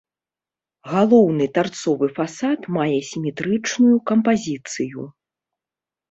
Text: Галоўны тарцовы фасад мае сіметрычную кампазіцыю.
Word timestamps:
Галоўны 0.91 1.45
тарцовы 1.57 2.07
фасад 2.17 2.59
мае 2.77 2.99
сіметрычную 3.09 3.91
кампазіцыю. 4.13 5.05